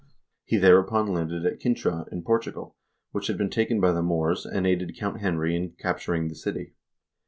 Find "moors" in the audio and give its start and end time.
4.01-4.47